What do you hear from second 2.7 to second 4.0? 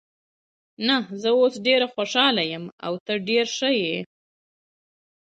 او ته ډېره ښه یې.